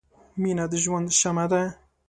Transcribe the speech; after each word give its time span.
•مینه 0.41 0.65
د 0.71 0.73
ژوند 0.83 1.07
شمعه 1.21 1.45
ده. 1.51 1.63